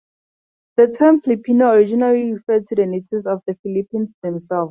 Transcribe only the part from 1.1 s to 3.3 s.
"Filipino" originally referred to the natives